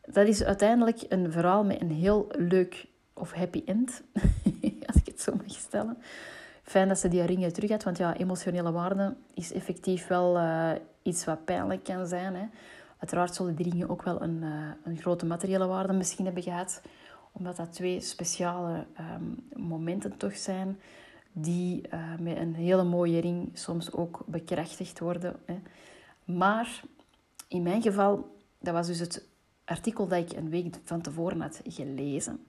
dat 0.06 0.26
is 0.26 0.44
uiteindelijk 0.44 1.04
een 1.08 1.32
verhaal 1.32 1.64
met 1.64 1.80
een 1.80 1.90
heel 1.90 2.26
leuk 2.30 2.86
of 3.12 3.32
happy 3.32 3.62
end, 3.66 4.02
als 4.86 4.96
ik 4.96 5.06
het 5.06 5.20
zo 5.20 5.34
mag 5.34 5.56
stellen. 5.56 5.98
Fijn 6.62 6.88
dat 6.88 6.98
ze 6.98 7.08
die 7.08 7.22
ringen 7.22 7.52
terug 7.52 7.70
had, 7.70 7.82
want 7.82 7.98
ja, 7.98 8.16
emotionele 8.16 8.72
waarde 8.72 9.14
is 9.34 9.52
effectief 9.52 10.06
wel 10.06 10.36
uh, 10.36 10.70
iets 11.02 11.24
wat 11.24 11.44
pijnlijk 11.44 11.84
kan 11.84 12.06
zijn. 12.06 12.34
Hè. 12.34 12.46
Uiteraard 12.98 13.34
zullen 13.34 13.54
die 13.54 13.70
ringen 13.70 13.88
ook 13.88 14.02
wel 14.02 14.22
een, 14.22 14.42
uh, 14.42 14.70
een 14.84 14.98
grote 14.98 15.26
materiële 15.26 15.66
waarde 15.66 15.92
misschien 15.92 16.24
hebben 16.24 16.42
gehad, 16.42 16.82
omdat 17.32 17.56
dat 17.56 17.72
twee 17.72 18.00
speciale 18.00 18.86
um, 19.14 19.48
momenten 19.66 20.16
toch 20.16 20.36
zijn 20.36 20.78
die 21.32 21.88
uh, 21.94 22.00
met 22.20 22.36
een 22.36 22.54
hele 22.54 22.84
mooie 22.84 23.20
ring 23.20 23.50
soms 23.52 23.92
ook 23.92 24.22
bekrachtigd 24.26 24.98
worden. 24.98 25.36
Hè. 25.44 25.58
Maar 26.24 26.82
in 27.48 27.62
mijn 27.62 27.82
geval, 27.82 28.36
dat 28.58 28.74
was 28.74 28.86
dus 28.86 28.98
het 28.98 29.26
artikel 29.66 30.08
dat 30.08 30.30
ik 30.30 30.36
een 30.36 30.50
week 30.50 30.74
van 30.84 31.00
tevoren 31.00 31.40
had 31.40 31.60
gelezen. 31.64 32.46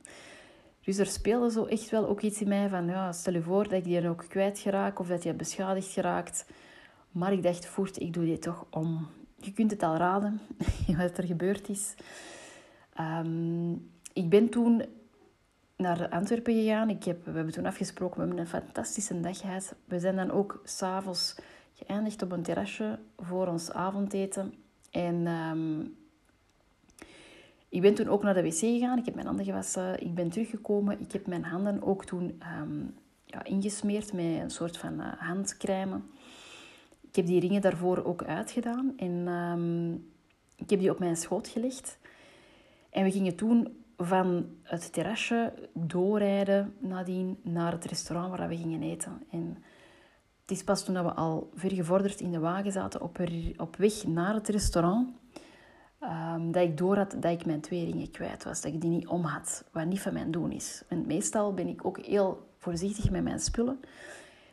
Dus 0.83 0.97
er 0.97 1.05
speelde 1.05 1.51
zo 1.51 1.65
echt 1.65 1.89
wel 1.89 2.07
ook 2.07 2.21
iets 2.21 2.41
in 2.41 2.47
mij 2.47 2.69
van, 2.69 2.85
ja, 2.85 3.11
stel 3.11 3.33
je 3.33 3.41
voor 3.41 3.63
dat 3.63 3.73
ik 3.73 3.83
die 3.83 4.09
ook 4.09 4.25
kwijtgeraak 4.27 4.99
of 4.99 5.07
dat 5.07 5.21
die 5.21 5.33
beschadigd 5.33 5.91
geraakt. 5.91 6.45
Maar 7.11 7.33
ik 7.33 7.43
dacht, 7.43 7.65
voert, 7.65 7.99
ik 7.99 8.13
doe 8.13 8.25
dit 8.25 8.41
toch 8.41 8.65
om. 8.69 9.07
Je 9.35 9.53
kunt 9.53 9.71
het 9.71 9.83
al 9.83 9.95
raden 9.95 10.41
wat 10.97 11.17
er 11.17 11.23
gebeurd 11.23 11.69
is. 11.69 11.95
Um, 12.99 13.91
ik 14.13 14.29
ben 14.29 14.49
toen 14.49 14.85
naar 15.75 16.09
Antwerpen 16.09 16.53
gegaan. 16.53 16.89
Ik 16.89 17.03
heb, 17.03 17.25
we 17.25 17.31
hebben 17.31 17.53
toen 17.53 17.65
afgesproken, 17.65 18.15
we 18.19 18.25
hebben 18.25 18.39
een 18.39 18.47
fantastische 18.47 19.19
dag 19.19 19.39
gehad. 19.39 19.75
We 19.85 19.99
zijn 19.99 20.15
dan 20.15 20.31
ook 20.31 20.61
s'avonds 20.63 21.35
geëindigd 21.73 22.21
op 22.21 22.31
een 22.31 22.43
terrasje 22.43 22.99
voor 23.17 23.47
ons 23.47 23.71
avondeten. 23.71 24.53
En 24.91 25.27
um, 25.27 25.95
ik 27.69 27.81
ben 27.81 27.93
toen 27.93 28.07
ook 28.07 28.23
naar 28.23 28.33
de 28.33 28.43
wc 28.43 28.59
gegaan. 28.59 28.97
Ik 28.97 29.05
heb 29.05 29.13
mijn 29.13 29.27
handen 29.27 29.45
gewassen. 29.45 30.01
Ik 30.01 30.15
ben 30.15 30.29
teruggekomen. 30.29 30.99
Ik 30.99 31.11
heb 31.11 31.27
mijn 31.27 31.43
handen 31.43 31.83
ook 31.83 32.05
toen 32.05 32.41
um, 32.61 32.95
ja, 33.25 33.43
ingesmeerd 33.43 34.13
met 34.13 34.25
een 34.25 34.51
soort 34.51 34.77
van 34.77 34.93
uh, 34.93 35.13
handcrème. 35.17 36.01
Ik 37.09 37.15
heb 37.15 37.25
die 37.25 37.39
ringen 37.39 37.61
daarvoor 37.61 38.03
ook 38.03 38.23
uitgedaan. 38.23 38.93
En 38.97 39.27
um, 39.27 39.93
ik 40.55 40.69
heb 40.69 40.79
die 40.79 40.91
op 40.91 40.99
mijn 40.99 41.15
schoot 41.15 41.47
gelegd. 41.47 41.97
En 42.89 43.03
we 43.03 43.11
gingen 43.11 43.35
toen 43.35 43.83
van 43.97 44.45
het 44.63 44.93
terrasje 44.93 45.53
doorrijden 45.73 46.73
nadien 46.79 47.37
naar 47.43 47.71
het 47.71 47.85
restaurant 47.85 48.37
waar 48.37 48.47
we 48.47 48.57
gingen 48.57 48.81
eten. 48.81 49.23
En 49.31 49.63
het 50.41 50.51
is 50.51 50.63
pas 50.63 50.83
toen 50.83 51.03
we 51.03 51.13
al 51.13 51.49
vergevorderd 51.55 52.19
in 52.19 52.31
de 52.31 52.39
wagen 52.39 52.71
zaten 52.71 53.01
op, 53.01 53.19
op 53.57 53.75
weg 53.75 54.03
naar 54.07 54.33
het 54.33 54.47
restaurant 54.47 55.09
Um, 56.03 56.51
dat 56.51 56.63
ik 56.63 56.77
door 56.77 56.97
had 56.97 57.15
dat 57.19 57.31
ik 57.31 57.45
mijn 57.45 57.61
twee 57.61 57.85
ringen 57.85 58.11
kwijt 58.11 58.43
was, 58.43 58.61
dat 58.61 58.73
ik 58.73 58.81
die 58.81 58.89
niet 58.89 59.07
om 59.07 59.23
had, 59.23 59.63
wat 59.71 59.85
niet 59.85 60.01
van 60.01 60.13
mijn 60.13 60.31
doen 60.31 60.51
is. 60.51 60.83
En 60.87 61.07
meestal 61.07 61.53
ben 61.53 61.67
ik 61.67 61.85
ook 61.85 61.99
heel 61.99 62.49
voorzichtig 62.57 63.09
met 63.09 63.23
mijn 63.23 63.39
spullen. 63.39 63.79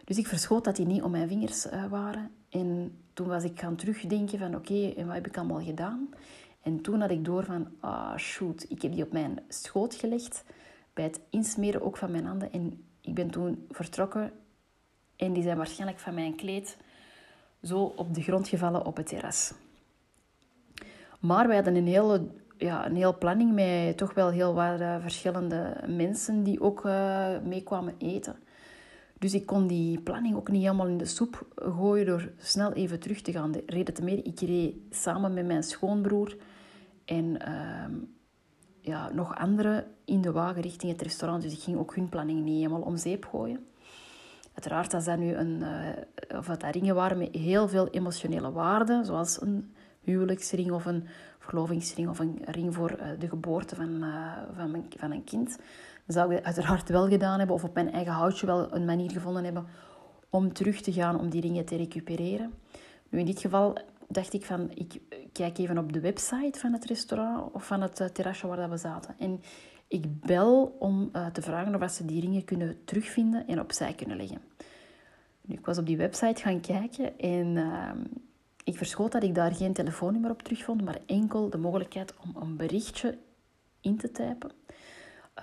Dus 0.05 0.19
ik 0.19 0.27
verschoot 0.27 0.65
dat 0.65 0.77
die 0.77 0.87
niet 0.87 1.03
om 1.03 1.11
mijn 1.11 1.29
vingers 1.29 1.67
uh, 1.67 1.85
waren. 1.87 2.31
En 2.49 2.99
toen 3.13 3.27
was 3.27 3.45
ik 3.45 3.61
gaan 3.61 3.77
terugdenken 3.77 4.39
van 4.39 4.55
oké, 4.55 4.93
en 4.97 5.07
wat 5.07 5.15
heb 5.15 5.27
ik 5.27 5.37
allemaal 5.37 5.63
gedaan? 5.63 6.09
En 6.63 6.81
toen 6.81 7.01
had 7.01 7.11
ik 7.11 7.25
door 7.25 7.45
van, 7.45 7.69
ah 7.81 8.17
shoot, 8.17 8.67
ik 8.69 8.83
heb 8.83 8.93
die 8.93 9.05
op 9.05 9.13
mijn 9.13 9.41
schoot 9.49 9.95
gelegd, 9.95 10.45
bij 10.93 11.05
het 11.05 11.21
insmeren 11.31 11.83
ook 11.83 11.97
van 11.97 12.11
mijn 12.11 12.27
handen. 12.27 12.53
En 12.53 12.85
ik 13.01 13.15
ben 13.15 13.31
toen 13.31 13.67
vertrokken 13.71 14.33
en 15.17 15.33
die 15.33 15.43
zijn 15.43 15.57
waarschijnlijk 15.57 16.01
van 16.01 16.15
mijn 16.15 16.37
kleed 16.37 16.77
zo 17.63 17.83
op 17.83 18.15
de 18.15 18.23
grond 18.23 18.49
gevallen 18.49 18.87
op 18.87 18.97
het 18.97 19.07
terras. 19.07 19.53
Maar 21.25 21.47
wij 21.47 21.57
hadden 21.57 21.75
een 21.75 21.87
hele, 21.87 22.27
ja, 22.57 22.87
een 22.87 22.95
hele 22.95 23.15
planning 23.15 23.53
met 23.53 23.97
toch 23.97 24.15
wel 24.15 24.31
heel 24.31 24.55
wat 24.55 24.81
uh, 24.81 24.97
verschillende 25.01 25.77
mensen 25.87 26.43
die 26.43 26.61
ook 26.61 26.85
uh, 26.85 27.29
meekwamen 27.45 27.95
eten. 27.99 28.37
Dus 29.19 29.35
ik 29.35 29.47
kon 29.47 29.67
die 29.67 30.01
planning 30.01 30.37
ook 30.37 30.51
niet 30.51 30.63
helemaal 30.63 30.87
in 30.87 30.99
de 30.99 31.05
soep 31.05 31.47
gooien 31.55 32.07
door 32.07 32.33
snel 32.39 32.73
even 32.73 33.01
terug 33.01 33.21
te 33.21 33.33
gaan. 33.33 33.53
De 33.53 33.63
reden 33.67 33.95
te 33.95 34.03
meer, 34.03 34.27
ik 34.27 34.41
reed 34.41 34.75
samen 34.91 35.35
met 35.35 35.47
mijn 35.47 35.63
schoonbroer 35.63 36.37
en 37.05 37.25
uh, 37.25 37.99
ja, 38.81 39.11
nog 39.13 39.37
anderen 39.37 39.85
in 40.05 40.21
de 40.21 40.33
wagen 40.33 40.63
richting 40.63 40.93
het 40.93 41.03
restaurant. 41.03 41.43
Dus 41.43 41.53
ik 41.53 41.63
ging 41.63 41.79
ook 41.79 41.95
hun 41.95 42.09
planning 42.09 42.45
niet 42.45 42.57
helemaal 42.57 42.83
om 42.83 42.97
zeep 42.97 43.25
gooien. 43.25 43.67
Uiteraard, 44.55 44.95
als 44.95 45.05
dat 45.05 45.19
nu 45.19 45.35
een, 45.35 45.61
uh, 45.61 46.39
of 46.39 46.47
dat 46.47 46.65
ringen 46.75 46.95
waren 46.95 47.19
met 47.19 47.35
heel 47.35 47.69
veel 47.69 47.89
emotionele 47.89 48.53
waarden, 48.53 49.05
zoals 49.05 49.41
een 49.41 49.75
huwelijksring 50.05 50.73
of 50.73 50.85
een 50.85 51.07
verlovingsring 51.39 52.09
of 52.09 52.19
een 52.19 52.39
ring 52.45 52.75
voor 52.75 52.99
uh, 53.01 53.07
de 53.19 53.29
geboorte 53.29 53.75
van, 53.75 54.03
uh, 54.05 54.33
van, 54.57 54.71
mijn, 54.71 54.87
van 54.97 55.11
een 55.11 55.25
kind, 55.25 55.49
dan 56.07 56.17
zou 56.17 56.35
ik 56.35 56.45
uiteraard 56.45 56.89
wel 56.89 57.09
gedaan 57.09 57.39
hebben 57.39 57.57
of 57.57 57.65
op 57.65 57.75
mijn 57.75 57.93
eigen 57.93 58.13
houtje 58.13 58.47
wel 58.47 58.75
een 58.75 58.85
manier 58.85 59.11
gevonden 59.11 59.45
hebben 59.45 59.67
om 60.31 60.53
terug 60.53 60.81
te 60.81 60.93
gaan 60.93 61.21
om 61.21 61.29
die 61.29 61.41
ringen 61.41 61.65
te 61.65 61.77
recupereren. 61.77 62.53
Nu, 63.09 63.19
in 63.19 63.27
dit 63.27 63.41
geval 63.41 63.79
dacht 64.09 64.33
ik 64.33 64.45
van, 64.45 64.71
ik 64.75 65.01
kijk 65.33 65.59
even 65.59 65.79
op 65.79 65.93
de 65.93 66.01
website 66.01 66.59
van 66.59 66.73
het 66.73 66.85
restaurant 66.85 67.53
of 67.53 67.67
van 67.67 67.81
het 67.81 68.15
terrasje 68.15 68.47
waar 68.47 68.71
we 68.71 68.77
zaten. 68.77 69.15
En 69.19 69.41
ik 69.89 70.21
bel 70.21 70.77
om 70.79 71.11
te 71.33 71.43
vragen 71.43 71.83
of 71.83 71.91
ze 71.91 72.05
die 72.05 72.21
ringen 72.21 72.45
kunnen 72.45 72.85
terugvinden 72.85 73.47
en 73.47 73.61
opzij 73.61 73.95
kunnen 73.95 74.17
leggen. 74.17 74.41
Nu, 75.41 75.55
ik 75.55 75.67
was 75.67 75.79
op 75.79 75.87
die 75.87 75.97
website 75.97 76.43
gaan 76.43 76.61
kijken 76.61 77.19
en 77.19 77.57
uh, 77.57 77.91
ik 78.65 78.77
verschoot 78.77 79.13
dat 79.13 79.23
ik 79.23 79.35
daar 79.35 79.55
geen 79.55 79.73
telefoonnummer 79.73 80.31
op 80.31 80.43
terugvond, 80.43 80.85
maar 80.85 80.99
enkel 81.07 81.51
de 81.51 81.59
mogelijkheid 81.59 82.15
om 82.17 82.43
een 82.43 82.57
berichtje 82.57 83.19
in 83.81 83.97
te 83.97 84.11
typen 84.11 84.51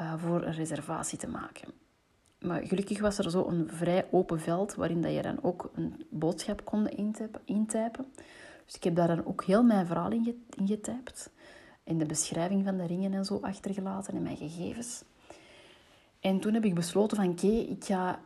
uh, 0.01 0.13
voor 0.17 0.43
een 0.43 0.53
reservatie 0.53 1.17
te 1.17 1.27
maken. 1.27 1.73
Maar 2.39 2.65
gelukkig 2.65 2.99
was 2.99 3.17
er 3.17 3.31
zo 3.31 3.47
een 3.47 3.69
vrij 3.71 4.07
open 4.11 4.39
veld 4.39 4.75
waarin 4.75 5.01
dat 5.01 5.13
je 5.13 5.21
dan 5.21 5.43
ook 5.43 5.71
een 5.75 6.05
boodschap 6.09 6.65
kon 6.65 6.89
intypen. 7.45 8.05
Dus 8.65 8.75
ik 8.75 8.83
heb 8.83 8.95
daar 8.95 9.07
dan 9.07 9.25
ook 9.25 9.43
heel 9.43 9.63
mijn 9.63 9.85
verhaal 9.85 10.11
in, 10.11 10.45
getypt. 10.65 11.31
In 11.83 11.97
de 11.97 12.05
beschrijving 12.05 12.63
van 12.65 12.77
de 12.77 12.85
ringen 12.85 13.13
en 13.13 13.25
zo 13.25 13.39
achtergelaten 13.41 14.15
en 14.15 14.21
mijn 14.21 14.37
gegevens. 14.37 15.03
En 16.19 16.39
toen 16.39 16.53
heb 16.53 16.65
ik 16.65 16.75
besloten 16.75 17.17
van 17.17 17.29
oké, 17.29 17.47
ik 17.47 17.83
ga 17.83 18.19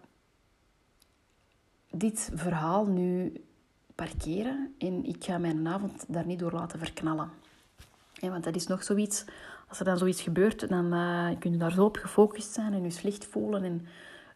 dit 1.91 2.31
verhaal 2.33 2.85
nu 2.85 3.33
parkeren 3.95 4.75
en 4.77 5.05
ik 5.05 5.23
ga 5.23 5.37
mijn 5.37 5.67
avond 5.67 6.05
daar 6.07 6.25
niet 6.25 6.39
door 6.39 6.51
laten 6.51 6.79
verknallen. 6.79 7.29
Want 8.19 8.43
dat 8.43 8.55
is 8.55 8.67
nog 8.67 8.83
zoiets, 8.83 9.25
als 9.67 9.79
er 9.79 9.85
dan 9.85 9.97
zoiets 9.97 10.21
gebeurt, 10.21 10.69
dan 10.69 10.93
uh, 10.93 11.29
kun 11.39 11.51
je 11.51 11.57
daar 11.57 11.71
zo 11.71 11.83
op 11.83 11.97
gefocust 11.97 12.53
zijn 12.53 12.73
en 12.73 12.83
je 12.83 12.89
slecht 12.89 13.25
voelen 13.25 13.63
en 13.63 13.85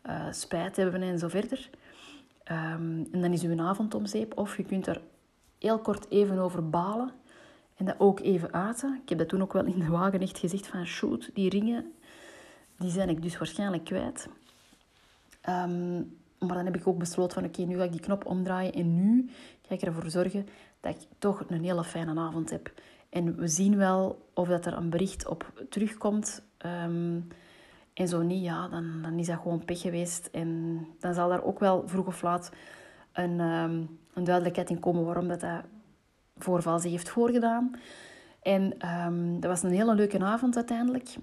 uh, 0.06 0.32
spijt 0.32 0.76
hebben 0.76 1.02
en 1.02 1.20
zo 1.20 1.28
verder. 1.28 1.70
Um, 2.52 3.08
en 3.12 3.22
dan 3.22 3.34
is 3.34 3.44
uw 3.44 3.62
avond 3.62 3.94
om 3.94 4.06
zeep. 4.06 4.38
Of 4.38 4.58
je 4.58 4.64
kunt 4.64 4.88
er 4.88 5.02
heel 5.60 5.80
kort 5.80 6.10
even 6.10 6.38
over 6.38 6.70
balen 6.70 7.12
en 7.76 7.86
dat 7.86 7.96
ook 7.98 8.20
even 8.20 8.54
uiten. 8.54 9.00
Ik 9.04 9.10
heb 9.10 9.18
dat 9.18 9.30
toen 9.30 9.42
ook 9.42 9.54
wel 9.54 9.66
in 9.66 9.80
de 9.80 9.88
wagen 9.88 10.20
echt 10.22 10.38
gezegd 10.38 10.68
van 10.68 10.86
shoot, 10.86 11.30
die 11.34 11.50
ringen, 11.50 11.94
die 12.78 12.92
zijn 12.92 13.10
ik 13.10 13.22
dus 13.22 13.38
waarschijnlijk 13.38 13.84
kwijt. 13.84 14.30
Um, 15.50 16.18
maar 16.40 16.56
dan 16.56 16.66
heb 16.66 16.76
ik 16.76 16.88
ook 16.88 16.98
besloten 16.98 17.34
van 17.34 17.46
oké, 17.46 17.62
nu 17.62 17.78
ga 17.78 17.84
ik 17.84 17.92
die 17.92 18.02
knop 18.02 18.26
omdraaien 18.26 18.74
en 18.74 18.96
nu 18.96 19.30
ga 19.62 19.76
ik 19.76 19.82
ervoor 19.82 20.10
zorgen 20.10 20.48
dat 20.80 20.96
ik 20.96 21.08
toch 21.18 21.44
een 21.48 21.64
hele 21.64 21.84
fijne 21.84 22.20
avond 22.20 22.50
heb. 22.50 22.72
En 23.10 23.36
we 23.36 23.48
zien 23.48 23.78
wel 23.78 24.30
of 24.34 24.48
dat 24.48 24.66
er 24.66 24.74
een 24.74 24.90
bericht 24.90 25.28
op 25.28 25.66
terugkomt. 25.70 26.44
Um, 26.66 27.28
en 27.94 28.08
zo 28.08 28.22
niet, 28.22 28.44
ja, 28.44 28.68
dan, 28.68 29.02
dan 29.02 29.20
is 29.20 29.28
dat 29.28 29.40
gewoon 29.42 29.66
pech 29.66 29.82
geweest. 29.82 30.30
En 30.32 30.80
dan 31.00 31.14
zal 31.14 31.30
daar 31.30 31.44
ook 31.44 31.60
wel 31.60 31.88
vroeg 31.88 32.08
of 32.08 32.22
laat 32.22 32.52
een, 33.12 33.40
um, 33.40 34.00
een 34.14 34.24
duidelijkheid 34.24 34.70
in 34.70 34.80
komen 34.80 35.06
waarom 35.06 35.28
dat, 35.28 35.40
dat 35.40 35.64
voorval 36.38 36.80
zich 36.80 36.92
heeft 36.92 37.10
voorgedaan. 37.10 37.72
En 38.42 38.90
um, 39.06 39.40
dat 39.40 39.50
was 39.50 39.64
een 39.64 39.72
hele 39.72 39.96
leuke 39.96 40.20
avond 40.20 40.56
uiteindelijk. 40.56 41.16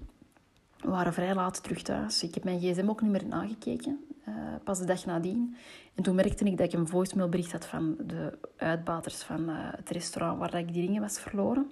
We 0.77 0.89
waren 0.89 1.13
vrij 1.13 1.35
laat 1.35 1.63
terug 1.63 1.81
thuis. 1.81 2.23
Ik 2.23 2.33
heb 2.33 2.43
mijn 2.43 2.59
gsm 2.59 2.89
ook 2.89 3.01
niet 3.01 3.11
meer 3.11 3.27
nagekeken, 3.27 4.06
uh, 4.27 4.33
pas 4.63 4.79
de 4.79 4.85
dag 4.85 5.05
nadien. 5.05 5.55
En 5.95 6.03
toen 6.03 6.15
merkte 6.15 6.45
ik 6.45 6.57
dat 6.57 6.73
ik 6.73 6.79
een 6.79 6.87
voicemailbericht 6.87 7.51
had 7.51 7.65
van 7.65 7.95
de 8.05 8.37
uitbaters 8.57 9.23
van 9.23 9.49
uh, 9.49 9.55
het 9.59 9.89
restaurant 9.89 10.39
waar 10.39 10.55
ik 10.55 10.73
die 10.73 10.85
ringen 10.85 11.01
was 11.01 11.19
verloren. 11.19 11.71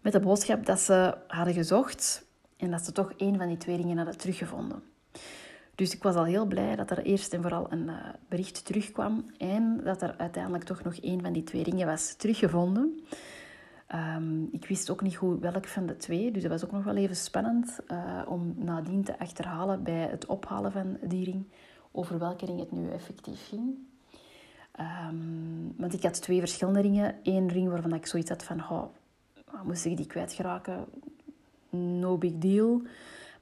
Met 0.00 0.12
de 0.12 0.20
boodschap 0.20 0.66
dat 0.66 0.80
ze 0.80 1.16
hadden 1.26 1.54
gezocht 1.54 2.24
en 2.56 2.70
dat 2.70 2.84
ze 2.84 2.92
toch 2.92 3.12
een 3.16 3.36
van 3.36 3.48
die 3.48 3.56
twee 3.56 3.76
ringen 3.76 3.96
hadden 3.96 4.18
teruggevonden. 4.18 4.82
Dus 5.74 5.94
ik 5.94 6.02
was 6.02 6.14
al 6.14 6.24
heel 6.24 6.46
blij 6.46 6.76
dat 6.76 6.90
er 6.90 7.02
eerst 7.02 7.32
en 7.32 7.42
vooral 7.42 7.72
een 7.72 7.86
uh, 7.86 7.94
bericht 8.28 8.64
terugkwam 8.64 9.30
en 9.38 9.80
dat 9.84 10.02
er 10.02 10.14
uiteindelijk 10.16 10.64
toch 10.64 10.82
nog 10.82 10.94
een 11.00 11.20
van 11.22 11.32
die 11.32 11.44
twee 11.44 11.62
ringen 11.62 11.86
was 11.86 12.14
teruggevonden. 12.14 13.00
Um, 13.94 14.48
ik 14.52 14.66
wist 14.66 14.90
ook 14.90 15.02
niet 15.02 15.16
goed 15.16 15.40
welk 15.40 15.66
van 15.66 15.86
de 15.86 15.96
twee, 15.96 16.30
dus 16.30 16.42
dat 16.42 16.50
was 16.50 16.64
ook 16.64 16.72
nog 16.72 16.84
wel 16.84 16.96
even 16.96 17.16
spannend 17.16 17.80
uh, 17.88 18.22
om 18.26 18.54
nadien 18.56 19.04
te 19.04 19.18
achterhalen 19.18 19.82
bij 19.82 20.08
het 20.10 20.26
ophalen 20.26 20.72
van 20.72 20.98
die 21.02 21.24
ring 21.24 21.44
over 21.92 22.18
welke 22.18 22.46
ring 22.46 22.58
het 22.58 22.72
nu 22.72 22.90
effectief 22.90 23.48
ging. 23.48 23.74
Um, 24.80 25.74
want 25.76 25.92
ik 25.92 26.02
had 26.02 26.22
twee 26.22 26.38
verschillende 26.38 26.80
ringen. 26.80 27.14
Eén 27.22 27.48
ring 27.48 27.68
waarvan 27.68 27.94
ik 27.94 28.06
zoiets 28.06 28.30
had 28.30 28.42
van, 28.42 28.60
oh, 28.70 28.84
moest 29.64 29.84
ik 29.84 29.96
die 29.96 30.06
kwijtgeraken? 30.06 30.84
No 31.70 32.18
big 32.18 32.32
deal. 32.38 32.82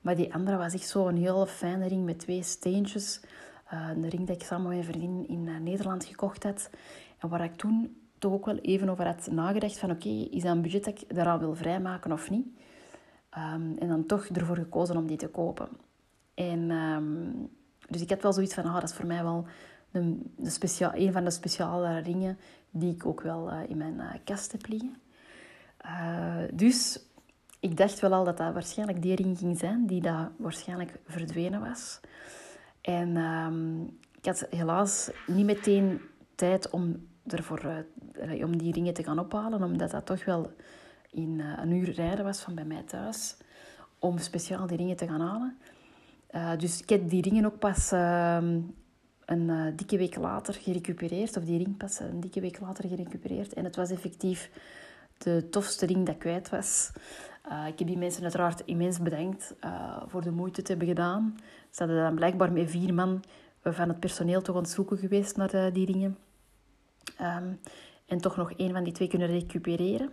Maar 0.01 0.17
die 0.17 0.35
andere 0.35 0.57
was 0.57 0.75
echt 0.75 0.89
zo'n 0.89 1.17
heel 1.17 1.47
fijne 1.47 1.89
ring 1.89 2.05
met 2.05 2.19
twee 2.19 2.43
steentjes. 2.43 3.21
Uh, 3.73 3.89
een 3.89 4.09
ring 4.09 4.27
dat 4.27 4.37
ik 4.37 4.43
samen 4.43 4.69
met 4.69 4.77
mijn 4.77 4.85
vriendin 4.85 5.29
in 5.29 5.47
uh, 5.47 5.59
Nederland 5.59 6.05
gekocht 6.05 6.43
had. 6.43 6.71
En 7.19 7.29
waar 7.29 7.45
ik 7.45 7.57
toen 7.57 7.97
toch 8.19 8.33
ook 8.33 8.47
wel 8.47 8.57
even 8.57 8.89
over 8.89 9.07
had 9.07 9.29
nagedacht 9.31 9.79
van 9.79 9.91
oké, 9.91 10.09
is 10.09 10.43
dat 10.43 10.57
een 10.57 10.63
budget 10.63 10.85
dat 10.85 11.01
ik 11.01 11.15
daaraan 11.15 11.39
wil 11.39 11.55
vrijmaken 11.55 12.13
of 12.13 12.31
niet? 12.31 12.47
Um, 13.37 13.77
en 13.79 13.89
dan 13.89 14.07
toch 14.07 14.27
ervoor 14.27 14.57
gekozen 14.57 14.97
om 14.97 15.07
die 15.07 15.17
te 15.17 15.29
kopen. 15.29 15.69
En, 16.35 16.71
um, 16.71 17.49
dus 17.89 18.01
ik 18.01 18.11
had 18.11 18.23
wel 18.23 18.33
zoiets 18.33 18.55
van, 18.55 18.65
ah, 18.65 18.75
dat 18.75 18.83
is 18.83 18.95
voor 18.95 19.07
mij 19.07 19.23
wel 19.23 19.47
een, 19.93 20.33
speciaal, 20.43 20.95
een 20.95 21.13
van 21.13 21.25
de 21.25 21.31
speciale 21.31 21.99
ringen 21.99 22.39
die 22.71 22.95
ik 22.95 23.07
ook 23.07 23.21
wel 23.21 23.53
uh, 23.53 23.59
in 23.69 23.77
mijn 23.77 23.95
uh, 23.95 24.11
kast 24.25 24.53
heb 24.53 24.67
liggen. 24.67 24.97
Uh, 25.87 26.37
dus 26.53 27.01
ik 27.61 27.77
dacht 27.77 28.01
wel 28.01 28.13
al 28.13 28.25
dat 28.25 28.37
dat 28.37 28.53
waarschijnlijk 28.53 29.03
die 29.03 29.15
ring 29.15 29.39
ging 29.39 29.59
zijn 29.59 29.87
die 29.87 30.01
dat 30.01 30.31
waarschijnlijk 30.37 31.01
verdwenen 31.07 31.61
was. 31.61 32.01
En 32.81 33.17
um, 33.17 33.99
ik 34.19 34.25
had 34.25 34.47
helaas 34.51 35.11
niet 35.27 35.47
meteen 35.47 36.01
tijd 36.35 36.71
om 36.71 37.08
ervoor 37.33 37.85
uh, 38.17 38.45
om 38.45 38.59
die 38.59 38.73
ringen 38.73 38.95
te 38.95 39.05
gaan 39.05 39.19
ophalen, 39.19 39.63
omdat 39.63 39.91
dat 39.91 40.07
toch 40.07 40.25
wel 40.25 40.51
in 41.11 41.39
uh, 41.39 41.53
een 41.57 41.71
uur 41.71 41.91
rijden 41.91 42.25
was 42.25 42.41
van 42.41 42.55
bij 42.55 42.65
mij 42.65 42.83
thuis, 42.83 43.37
om 43.99 44.19
speciaal 44.19 44.67
die 44.67 44.77
ringen 44.77 44.97
te 44.97 45.07
gaan 45.07 45.21
halen. 45.21 45.57
Uh, 46.35 46.57
dus 46.59 46.83
ik 46.83 46.89
heb 46.89 47.09
die 47.09 47.23
ringen 47.23 47.45
ook 47.45 47.59
pas 47.59 47.93
ehm, 47.93 48.61
een 49.25 49.77
dikke 49.77 49.97
week 49.97 50.17
later 50.17 50.55
gerecupereerd, 50.55 51.37
of 51.37 51.45
die 51.45 51.59
ring 51.59 51.77
pas 51.77 52.01
een 52.01 52.21
dikke 52.21 52.41
week 52.41 52.61
later 52.61 52.89
gerecupereerd. 52.89 53.53
En 53.53 53.65
het 53.65 53.77
was 53.77 53.91
effectief 53.91 54.51
de 55.19 55.49
tofste 55.51 55.87
ring 55.87 56.07
dat 56.07 56.19
kwijt 56.19 56.51
was. 56.51 56.91
ik 57.67 57.79
heb 57.79 57.89
die 57.89 57.99
mensen 57.99 58.23
uiteraard 58.23 58.63
immens 58.65 58.99
bedankt 58.99 59.55
voor 60.07 60.23
de 60.23 60.31
moeite 60.31 60.63
te 60.63 60.71
hebben 60.71 60.89
gedaan. 60.89 61.37
Ze 61.71 61.83
hadden 61.83 62.03
dan 62.03 62.15
blijkbaar 62.15 62.53
met 62.53 62.71
vier 62.71 62.95
man 62.95 63.23
van 63.63 63.89
het 63.89 64.01
personeel 64.01 64.43
toch 64.43 64.57
ontzoeken 64.57 64.99
geweest 64.99 65.37
naar 65.37 65.73
die 65.73 65.87
ringen. 65.87 66.17
Um, 67.21 67.61
en 68.07 68.19
toch 68.19 68.37
nog 68.37 68.53
één 68.53 68.73
van 68.73 68.85
die 68.85 68.93
twee 68.93 69.09
kunnen 69.09 69.29
recupereren. 69.29 70.13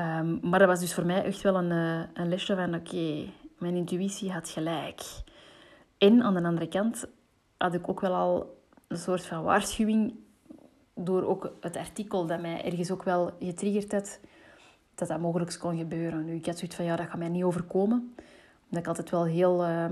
Um, 0.00 0.38
maar 0.42 0.58
dat 0.58 0.68
was 0.68 0.80
dus 0.80 0.94
voor 0.94 1.06
mij 1.06 1.24
echt 1.24 1.40
wel 1.40 1.56
een, 1.56 1.70
uh, 1.70 2.02
een 2.14 2.28
lesje 2.28 2.54
van 2.54 2.74
oké, 2.74 3.24
mijn 3.58 3.76
intuïtie 3.76 4.32
had 4.32 4.48
gelijk. 4.48 5.02
En 5.98 6.22
aan 6.22 6.34
de 6.34 6.42
andere 6.42 6.68
kant 6.68 7.04
had 7.56 7.74
ik 7.74 7.88
ook 7.88 8.00
wel 8.00 8.14
al 8.14 8.60
een 8.88 8.96
soort 8.96 9.26
van 9.26 9.42
waarschuwing 9.42 10.14
door 10.94 11.22
ook 11.22 11.52
het 11.60 11.76
artikel 11.76 12.26
dat 12.26 12.40
mij 12.40 12.64
ergens 12.64 12.90
ook 12.90 13.02
wel 13.02 13.30
getriggerd 13.40 13.92
had, 13.92 14.20
dat 14.94 15.08
dat 15.08 15.20
mogelijk 15.20 15.56
kon 15.58 15.76
gebeuren. 15.76 16.24
Nu, 16.24 16.34
ik 16.34 16.46
had 16.46 16.58
zoiets 16.58 16.76
van, 16.76 16.84
ja, 16.84 16.96
dat 16.96 17.06
gaat 17.06 17.18
mij 17.18 17.28
niet 17.28 17.44
overkomen. 17.44 18.14
Omdat 18.64 18.80
ik 18.80 18.86
altijd 18.86 19.10
wel 19.10 19.24
heel 19.24 19.64
uh, 19.64 19.86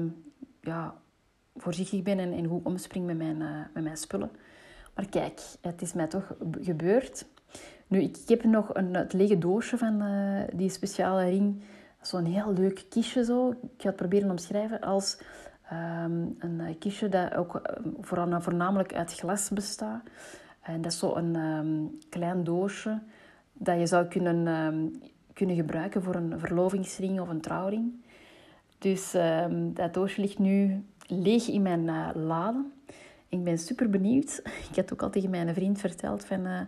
ja, 0.61 0.95
voorzichtig 1.57 2.03
ben 2.03 2.19
en, 2.19 2.33
en 2.33 2.47
goed 2.47 2.65
omspring 2.65 3.07
met 3.07 3.17
mijn, 3.17 3.41
uh, 3.41 3.59
met 3.75 3.83
mijn 3.83 3.97
spullen. 3.97 4.31
Maar 5.01 5.09
kijk, 5.09 5.41
het 5.61 5.83
is 5.83 5.93
mij 5.93 6.07
toch 6.07 6.33
gebeurd. 6.61 7.27
Nu, 7.87 8.01
ik 8.01 8.17
heb 8.27 8.45
nog 8.45 8.75
een, 8.75 8.95
het 8.95 9.13
lege 9.13 9.39
doosje 9.39 9.79
van 9.79 10.03
uh, 10.03 10.43
die 10.53 10.69
speciale 10.69 11.25
ring. 11.25 11.63
Zo'n 12.01 12.25
heel 12.25 12.53
leuk 12.53 12.85
kistje 12.89 13.25
zo. 13.25 13.51
Ik 13.51 13.57
ga 13.77 13.87
het 13.87 13.97
proberen 13.97 14.31
omschrijven 14.31 14.81
als 14.81 15.19
um, 15.73 16.37
een 16.39 16.79
kistje 16.79 17.09
dat 17.09 17.35
ook 17.35 17.55
uh, 17.55 18.23
voornamelijk 18.41 18.95
uit 18.95 19.15
glas 19.15 19.49
bestaat. 19.49 20.03
En 20.61 20.83
dat 20.83 20.93
is 20.93 20.99
zo 20.99 21.15
een 21.15 21.37
ehm, 21.37 22.09
klein 22.09 22.45
doosje 22.45 22.99
dat 23.53 23.79
je 23.79 23.87
zou 23.87 24.07
kunnen, 24.07 24.47
ehm, 24.47 24.87
kunnen 25.33 25.57
gebruiken 25.57 26.03
voor 26.03 26.15
een 26.15 26.39
verlovingsring 26.39 27.21
of 27.21 27.29
een 27.29 27.41
trouwring. 27.41 28.05
Dus 28.79 29.15
ehm, 29.15 29.73
dat 29.73 29.95
doosje 29.95 30.21
ligt 30.21 30.39
nu 30.39 30.85
leeg 31.07 31.49
in 31.49 31.63
mijn 31.63 31.85
uh, 31.85 32.09
lade. 32.15 32.65
Ik 33.31 33.45
ben 33.45 33.59
super 33.59 33.91
benieuwd. 33.91 34.43
Ik 34.71 34.77
had 34.77 34.93
ook 34.93 35.03
al 35.03 35.11
tegen 35.11 35.31
mijn 35.31 35.55
vriend 35.55 35.81
verteld 35.81 36.25
van... 36.25 36.47
Uh, 36.47 36.61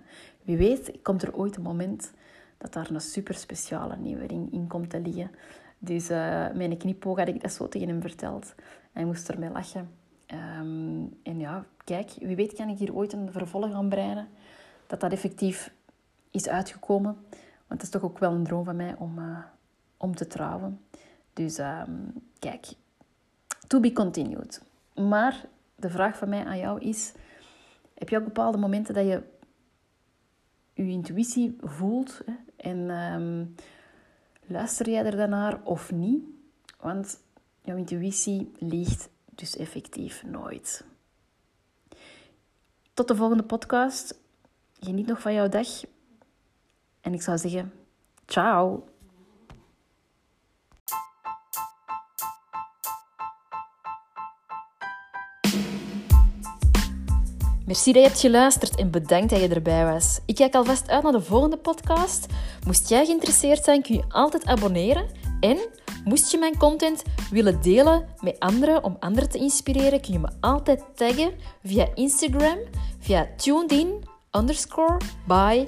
wie 0.43 0.57
weet, 0.57 0.93
komt 1.03 1.23
er 1.23 1.35
ooit 1.35 1.57
een 1.57 1.63
moment 1.63 2.13
dat 2.59 2.73
daar 2.73 2.91
een 2.91 3.01
super 3.01 3.35
speciale 3.35 3.97
nieuwe 3.97 4.27
ring 4.27 4.53
in 4.53 4.67
komt 4.67 4.91
te 4.91 5.01
liggen. 5.01 5.31
Dus 5.79 6.11
uh, 6.11 6.17
mijn 6.53 6.77
knipoog 6.77 7.19
had 7.19 7.29
ik 7.29 7.43
dat 7.43 7.53
zo 7.53 7.69
tegen 7.69 7.89
hem 7.89 8.01
verteld. 8.01 8.55
Hij 8.93 9.05
moest 9.05 9.29
ermee 9.29 9.51
lachen. 9.51 9.91
Um, 10.27 11.19
en 11.23 11.39
ja, 11.39 11.65
kijk, 11.85 12.11
wie 12.19 12.37
weet 12.37 12.53
kan 12.53 12.69
ik 12.69 12.79
hier 12.79 12.95
ooit 12.95 13.13
een 13.13 13.33
vervolg 13.33 13.73
aan 13.73 13.89
breiden. 13.89 14.29
Dat 14.87 15.01
dat 15.01 15.13
effectief 15.13 15.73
is 16.31 16.49
uitgekomen. 16.49 17.17
Want 17.67 17.81
het 17.81 17.83
is 17.83 17.89
toch 17.89 18.03
ook 18.03 18.19
wel 18.19 18.33
een 18.33 18.45
droom 18.45 18.65
van 18.65 18.77
mij 18.77 18.95
om, 18.99 19.19
uh, 19.19 19.39
om 19.97 20.15
te 20.15 20.27
trouwen. 20.27 20.81
Dus 21.33 21.59
um, 21.59 22.13
kijk, 22.39 22.67
to 23.67 23.81
be 23.81 23.93
continued. 23.93 24.63
Maar 24.95 25.45
de 25.83 25.91
vraag 25.91 26.17
van 26.17 26.29
mij 26.29 26.45
aan 26.45 26.59
jou 26.59 26.81
is... 26.81 27.13
Heb 27.95 28.09
je 28.09 28.17
ook 28.17 28.25
bepaalde 28.25 28.59
momenten 28.59 28.95
dat 28.95 29.05
je 29.05 29.23
je 30.73 30.89
intuïtie 30.91 31.57
voelt? 31.61 32.23
Hè? 32.27 32.33
En 32.57 32.91
um, 32.91 33.55
luister 34.47 34.91
jij 34.91 35.05
er 35.05 35.17
dan 35.17 35.31
naar 35.31 35.63
of 35.63 35.93
niet? 35.93 36.25
Want 36.81 37.21
jouw 37.61 37.77
intuïtie 37.77 38.53
liegt 38.59 39.09
dus 39.31 39.57
effectief 39.57 40.23
nooit. 40.25 40.85
Tot 42.95 43.09
de 43.09 43.17
volgende 43.17 43.43
podcast. 43.43 44.21
Geniet 44.81 45.07
nog 45.07 45.21
van 45.21 45.35
jouw 45.35 45.49
dag. 45.49 45.69
En 47.01 47.15
ik 47.15 47.23
zou 47.23 47.39
zeggen, 47.39 47.73
ciao. 48.27 48.92
Merci 57.67 57.93
dat 57.93 58.03
je 58.03 58.09
hebt 58.09 58.21
geluisterd 58.21 58.77
en 58.77 58.91
bedankt 58.91 59.31
dat 59.31 59.41
je 59.41 59.49
erbij 59.49 59.85
was. 59.85 60.21
Ik 60.27 60.35
kijk 60.35 60.55
alvast 60.55 60.89
uit 60.89 61.03
naar 61.03 61.13
de 61.13 61.21
volgende 61.21 61.57
podcast. 61.57 62.27
Moest 62.67 62.89
jij 62.89 63.05
geïnteresseerd 63.05 63.65
zijn, 63.65 63.83
kun 63.83 63.95
je 63.95 64.05
altijd 64.09 64.45
abonneren. 64.45 65.07
En 65.41 65.59
moest 66.05 66.31
je 66.31 66.39
mijn 66.39 66.57
content 66.57 67.03
willen 67.31 67.63
delen 67.63 68.09
met 68.21 68.39
anderen 68.39 68.85
om 68.85 68.97
anderen 69.01 69.31
te 69.31 69.39
inspireren, 69.39 70.01
kun 70.01 70.13
je 70.13 70.19
me 70.19 70.29
altijd 70.41 70.85
taggen 70.95 71.33
via 71.65 71.89
Instagram, 71.95 72.59
via 72.99 73.29
tunedin 73.37 74.05
underscore 74.33 74.97
by 75.27 75.67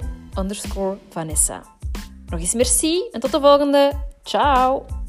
Vanessa. 1.09 1.63
Nog 2.25 2.39
eens 2.39 2.53
merci 2.53 3.09
en 3.11 3.19
tot 3.19 3.31
de 3.31 3.39
volgende. 3.39 3.91
Ciao! 4.23 5.04